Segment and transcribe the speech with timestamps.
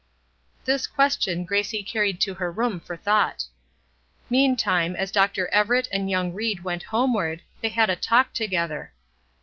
[0.65, 3.45] This question Gracie carried to her room for thought.
[4.31, 5.47] Meantime, as Dr.
[5.49, 8.93] Everett and young Ried went homeward, they had a talk together.